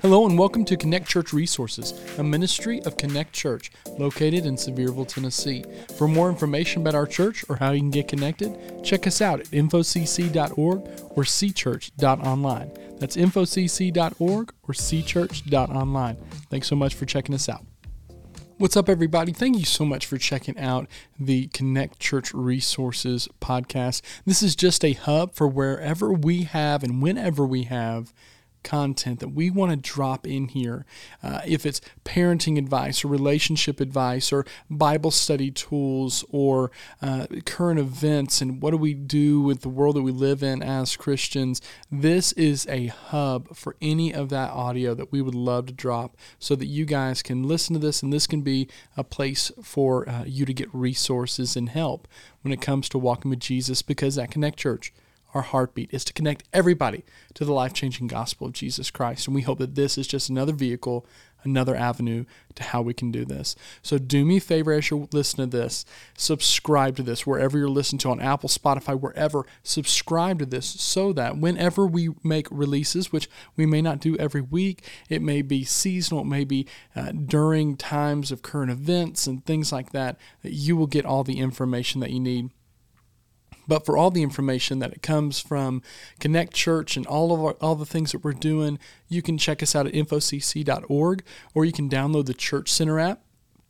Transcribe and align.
Hello 0.00 0.26
and 0.26 0.38
welcome 0.38 0.64
to 0.66 0.76
Connect 0.76 1.06
Church 1.06 1.32
Resources, 1.32 1.92
a 2.18 2.24
ministry 2.24 2.82
of 2.82 2.96
Connect 2.96 3.32
Church 3.32 3.70
located 3.98 4.46
in 4.46 4.56
Sevierville, 4.56 5.08
Tennessee. 5.08 5.64
For 5.96 6.06
more 6.06 6.28
information 6.28 6.82
about 6.82 6.94
our 6.94 7.06
church 7.06 7.44
or 7.48 7.56
how 7.56 7.72
you 7.72 7.80
can 7.80 7.90
get 7.90 8.08
connected, 8.08 8.84
check 8.84 9.06
us 9.06 9.20
out 9.20 9.40
at 9.40 9.46
infocc.org 9.46 10.80
or 11.10 11.24
cchurch.online. 11.24 12.72
That's 12.98 13.16
infocc.org 13.16 14.54
or 14.62 14.74
cchurch.online. 14.74 16.16
Thanks 16.50 16.68
so 16.68 16.76
much 16.76 16.94
for 16.94 17.06
checking 17.06 17.34
us 17.34 17.48
out. 17.48 17.64
What's 18.58 18.76
up, 18.76 18.88
everybody? 18.88 19.32
Thank 19.32 19.58
you 19.58 19.64
so 19.64 19.84
much 19.84 20.06
for 20.06 20.16
checking 20.16 20.58
out 20.58 20.86
the 21.18 21.48
Connect 21.48 21.98
Church 21.98 22.32
Resources 22.32 23.28
podcast. 23.40 24.00
This 24.24 24.42
is 24.42 24.54
just 24.54 24.84
a 24.84 24.92
hub 24.92 25.34
for 25.34 25.48
wherever 25.48 26.12
we 26.12 26.44
have 26.44 26.82
and 26.82 27.02
whenever 27.02 27.44
we 27.46 27.64
have 27.64 28.12
content 28.64 29.20
that 29.20 29.28
we 29.28 29.50
want 29.50 29.70
to 29.70 29.76
drop 29.76 30.26
in 30.26 30.48
here. 30.48 30.84
Uh, 31.22 31.40
if 31.46 31.64
it's 31.64 31.80
parenting 32.04 32.58
advice 32.58 33.04
or 33.04 33.08
relationship 33.08 33.80
advice 33.80 34.32
or 34.32 34.44
Bible 34.68 35.10
study 35.10 35.50
tools 35.50 36.24
or 36.30 36.70
uh, 37.00 37.26
current 37.44 37.78
events 37.78 38.40
and 38.40 38.60
what 38.60 38.72
do 38.72 38.76
we 38.76 38.94
do 38.94 39.40
with 39.40 39.60
the 39.60 39.68
world 39.68 39.96
that 39.96 40.02
we 40.02 40.10
live 40.10 40.42
in 40.42 40.62
as 40.62 40.96
Christians, 40.96 41.60
this 41.92 42.32
is 42.32 42.66
a 42.68 42.86
hub 42.86 43.54
for 43.54 43.76
any 43.80 44.12
of 44.12 44.30
that 44.30 44.50
audio 44.50 44.94
that 44.94 45.12
we 45.12 45.22
would 45.22 45.34
love 45.34 45.66
to 45.66 45.72
drop 45.72 46.16
so 46.38 46.56
that 46.56 46.66
you 46.66 46.84
guys 46.84 47.22
can 47.22 47.44
listen 47.44 47.74
to 47.74 47.78
this 47.78 48.02
and 48.02 48.12
this 48.12 48.26
can 48.26 48.40
be 48.40 48.68
a 48.96 49.04
place 49.04 49.52
for 49.62 50.08
uh, 50.08 50.24
you 50.24 50.44
to 50.44 50.54
get 50.54 50.74
resources 50.74 51.56
and 51.56 51.68
help 51.68 52.08
when 52.42 52.52
it 52.52 52.60
comes 52.60 52.88
to 52.88 52.98
walking 52.98 53.30
with 53.30 53.40
Jesus 53.40 53.82
because 53.82 54.18
at 54.18 54.30
Connect 54.30 54.58
Church, 54.58 54.92
our 55.34 55.42
heartbeat 55.42 55.92
is 55.92 56.04
to 56.04 56.12
connect 56.12 56.44
everybody 56.52 57.04
to 57.34 57.44
the 57.44 57.52
life 57.52 57.72
changing 57.72 58.06
gospel 58.06 58.46
of 58.46 58.52
Jesus 58.52 58.90
Christ. 58.90 59.26
And 59.26 59.34
we 59.34 59.42
hope 59.42 59.58
that 59.58 59.74
this 59.74 59.98
is 59.98 60.06
just 60.06 60.30
another 60.30 60.52
vehicle, 60.52 61.04
another 61.42 61.74
avenue 61.74 62.24
to 62.54 62.62
how 62.62 62.80
we 62.80 62.94
can 62.94 63.10
do 63.10 63.24
this. 63.24 63.56
So 63.82 63.98
do 63.98 64.24
me 64.24 64.38
a 64.38 64.40
favor 64.40 64.72
as 64.72 64.88
you're 64.88 65.08
listening 65.12 65.50
to 65.50 65.56
this, 65.56 65.84
subscribe 66.16 66.96
to 66.96 67.02
this 67.02 67.26
wherever 67.26 67.58
you're 67.58 67.68
listening 67.68 67.98
to 68.00 68.10
on 68.10 68.20
Apple, 68.20 68.48
Spotify, 68.48 68.98
wherever. 68.98 69.44
Subscribe 69.62 70.38
to 70.38 70.46
this 70.46 70.66
so 70.66 71.12
that 71.12 71.36
whenever 71.36 71.86
we 71.86 72.10
make 72.22 72.46
releases, 72.50 73.12
which 73.12 73.28
we 73.56 73.66
may 73.66 73.82
not 73.82 74.00
do 74.00 74.16
every 74.16 74.40
week, 74.40 74.88
it 75.08 75.20
may 75.20 75.42
be 75.42 75.64
seasonal, 75.64 76.22
it 76.22 76.28
may 76.28 76.44
be 76.44 76.66
uh, 76.94 77.12
during 77.12 77.76
times 77.76 78.30
of 78.30 78.42
current 78.42 78.70
events 78.70 79.26
and 79.26 79.44
things 79.44 79.72
like 79.72 79.90
that, 79.90 80.16
that 80.42 80.52
you 80.52 80.76
will 80.76 80.86
get 80.86 81.04
all 81.04 81.24
the 81.24 81.40
information 81.40 82.00
that 82.00 82.10
you 82.10 82.20
need 82.20 82.50
but 83.66 83.84
for 83.84 83.96
all 83.96 84.10
the 84.10 84.22
information 84.22 84.78
that 84.78 84.92
it 84.92 85.02
comes 85.02 85.40
from 85.40 85.82
Connect 86.20 86.52
Church 86.52 86.96
and 86.96 87.06
all 87.06 87.32
of 87.32 87.42
our, 87.42 87.52
all 87.60 87.74
the 87.74 87.86
things 87.86 88.12
that 88.12 88.24
we're 88.24 88.32
doing, 88.32 88.78
you 89.08 89.22
can 89.22 89.38
check 89.38 89.62
us 89.62 89.74
out 89.74 89.86
at 89.86 89.94
infocc.org 89.94 91.22
or 91.54 91.64
you 91.64 91.72
can 91.72 91.88
download 91.88 92.26
the 92.26 92.34
Church 92.34 92.70
Center 92.70 92.98
app 92.98 93.20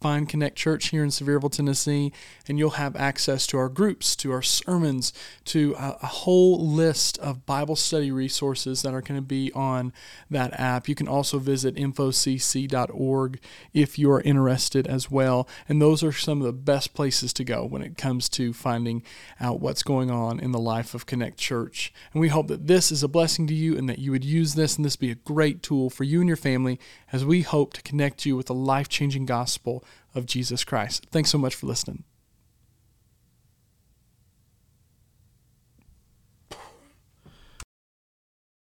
find 0.05 0.29
Connect 0.29 0.55
Church 0.55 0.89
here 0.89 1.03
in 1.03 1.09
Sevierville, 1.09 1.51
Tennessee, 1.51 2.13
and 2.47 2.59
you'll 2.59 2.73
have 2.73 2.95
access 2.95 3.47
to 3.47 3.57
our 3.57 3.71
groups, 3.71 4.15
to 4.17 4.33
our 4.33 4.43
sermons, 4.43 5.15
to 5.47 5.75
a, 5.79 5.97
a 6.03 6.07
whole 6.07 6.63
list 6.63 7.17
of 7.21 7.47
Bible 7.47 7.75
study 7.75 8.11
resources 8.11 8.83
that 8.83 8.93
are 8.93 9.01
going 9.01 9.17
to 9.17 9.27
be 9.27 9.51
on 9.55 9.95
that 10.29 10.53
app. 10.61 10.91
You 10.91 10.95
can 10.95 11.09
also 11.09 11.39
visit 11.39 11.77
infocc.org 11.77 13.41
if 13.73 13.99
you 13.99 14.11
are 14.11 14.21
interested 14.21 14.87
as 14.87 15.11
well. 15.11 15.49
And 15.71 15.81
those 15.81 16.03
are 16.03 16.13
some 16.13 16.43
of 16.43 16.47
the 16.47 16.53
best 16.53 16.93
places 16.93 17.33
to 17.33 17.43
go 17.43 17.65
when 17.65 17.81
it 17.81 17.97
comes 17.97 18.29
to 18.29 18.53
finding 18.53 19.03
out 19.41 19.61
what's 19.61 19.83
going 19.83 20.11
on 20.11 20.39
in 20.39 20.53
the 20.53 20.59
life 20.59 20.93
of 20.93 21.07
Connect 21.07 21.39
Church. 21.39 21.95
And 22.13 22.21
we 22.21 22.29
hope 22.29 22.49
that 22.49 22.67
this 22.67 22.93
is 22.93 23.03
a 23.03 23.09
blessing 23.09 23.47
to 23.47 23.55
you 23.55 23.75
and 23.79 23.89
that 23.89 24.01
you 24.01 24.11
would 24.11 24.23
use 24.23 24.53
this 24.53 24.77
and 24.77 24.85
this 24.85 24.97
be 24.97 25.11
a 25.11 25.15
great 25.15 25.63
tool 25.63 25.89
for 25.89 26.05
you 26.05 26.21
and 26.21 26.29
your 26.29 26.37
family 26.37 26.79
as 27.11 27.25
we 27.25 27.41
hope 27.41 27.73
to 27.73 27.81
connect 27.81 28.27
you 28.27 28.37
with 28.37 28.49
the 28.49 28.55
life 28.55 28.91
changing 28.91 29.25
gospel 29.25 29.83
of 30.15 30.27
Jesus 30.27 30.65
Christ. 30.65 31.07
Thanks 31.11 31.31
so 31.31 31.39
much 31.39 31.55
for 31.55 31.67
listening. 31.67 32.05